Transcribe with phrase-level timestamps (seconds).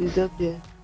[0.00, 0.06] U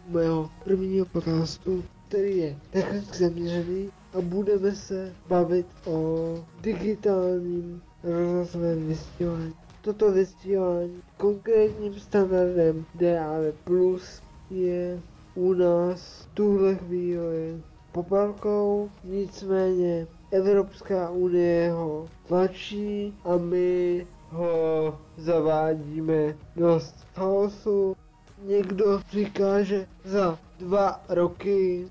[0.09, 9.55] mého prvního podcastu, který je technicky zaměřený a budeme se bavit o digitálním rozhlasovém vysílání.
[9.81, 15.01] Toto vysílání konkrétním standardem DAB Plus je
[15.35, 17.61] u nás tuhle chvíli
[17.93, 27.97] popelkou, nicméně Evropská unie ho tlačí a my ho zavádíme dost chaosu.
[28.43, 31.89] Někdo říká, že za dva roky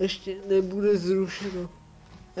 [0.00, 1.70] ještě nebude zrušeno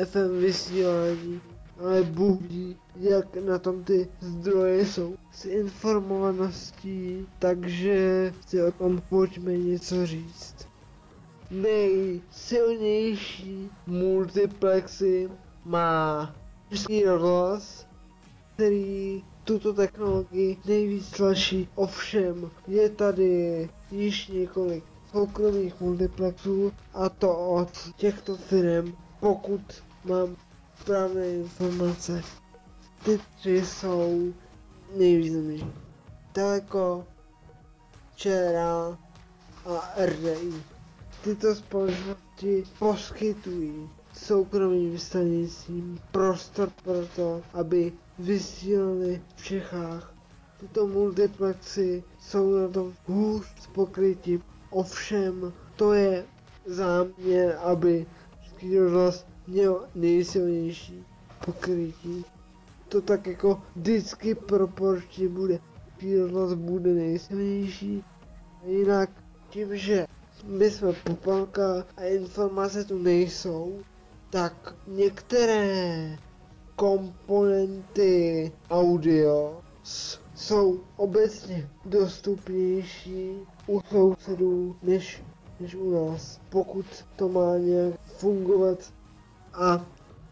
[0.04, 1.40] FM vysílání,
[1.80, 9.02] ale Bůh ví, jak na tom ty zdroje jsou s informovaností, takže si o tom
[9.08, 10.54] pojďme něco říct.
[11.50, 15.30] Nejsilnější multiplexy
[15.64, 16.34] má
[16.70, 17.86] český rozhlas,
[18.54, 21.68] který tuto technologii nejvíc tlačí.
[21.74, 29.60] Ovšem, je tady již několik soukromých multiplexů a to od těchto firm, pokud
[30.04, 30.36] mám
[30.80, 32.22] správné informace.
[33.04, 34.32] Ty tři jsou
[34.96, 35.72] nejvýznamnější.
[36.32, 37.04] Teleko,
[38.16, 38.98] ČRA
[39.66, 40.52] a RDI.
[41.24, 43.90] Tyto společnosti poskytují
[44.26, 50.14] soukromým stanicím prostor pro to, aby vysílali v Čechách.
[50.60, 54.42] Tyto multiplexy jsou na tom hůř s pokrytím.
[54.70, 56.24] Ovšem, to je
[56.66, 58.06] záměr, aby
[58.44, 61.04] Český rozhlas měl nejsilnější
[61.44, 62.24] pokrytí.
[62.88, 65.58] To tak jako vždycky proporčně bude.
[65.84, 68.04] Český rozhlas bude nejsilnější.
[68.66, 69.10] Jinak
[69.50, 70.06] tím, že
[70.44, 73.78] my jsme popelka a informace tu nejsou,
[74.30, 76.16] tak některé
[76.76, 79.60] komponenty audio
[80.34, 83.32] jsou obecně dostupnější
[83.66, 85.22] u sousedů než,
[85.60, 86.86] než u nás, pokud
[87.16, 88.78] to má nějak fungovat.
[89.54, 89.86] A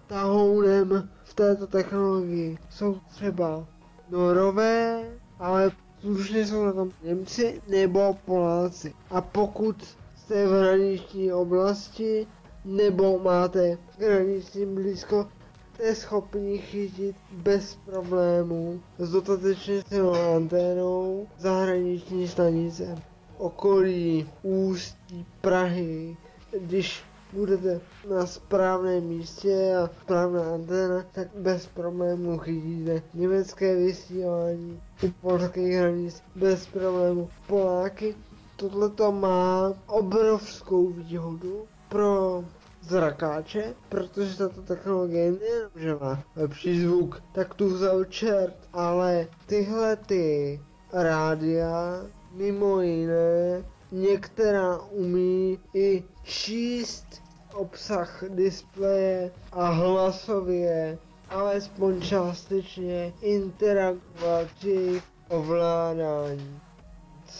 [0.07, 3.67] tahounem v této technologii jsou třeba
[4.11, 5.03] Norové,
[5.39, 5.71] ale
[6.01, 8.95] slušně jsou na tom Němci nebo Poláci.
[9.11, 12.27] A pokud jste v hraniční oblasti
[12.67, 15.27] nebo máte hraniční blízko,
[15.75, 22.99] jste schopni chytit bez problémů s dostatečně silnou anténou zahraniční stanice.
[23.39, 26.17] Okolí Ústí, Prahy,
[26.61, 27.81] když budete
[28.15, 36.23] na správném místě a správná anténa, tak bez problémů chytíte německé vysílání u polských hranic
[36.37, 37.29] bez problémů.
[37.47, 38.15] Poláky
[38.57, 42.45] tohle to má obrovskou výhodu pro
[42.83, 49.97] zrakáče, protože tato technologie nejenom, že má lepší zvuk, tak tu vzal čert, ale tyhle
[49.97, 50.61] ty
[50.93, 52.03] rádia
[52.33, 57.07] mimo jiné některá umí i číst
[57.55, 60.99] obsah displeje a hlasově
[61.31, 66.61] alespoň částečně interagovat při ovládání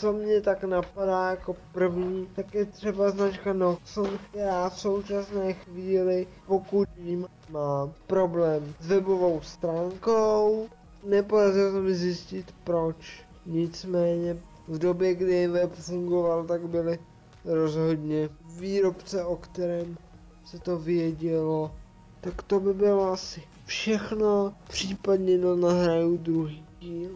[0.01, 6.27] co mě tak napadá jako první, tak je třeba značka Noxon, která v současné chvíli,
[6.47, 10.69] pokud jim má problém s webovou stránkou,
[11.05, 13.25] nepodařilo se mi zjistit proč.
[13.47, 14.37] Nicméně
[14.69, 16.99] v době, kdy web fungoval, tak byly
[17.45, 19.97] rozhodně výrobce, o kterém
[20.45, 21.75] se to vědělo.
[22.21, 27.11] Tak to by bylo asi všechno, případně no nahraju druhý díl.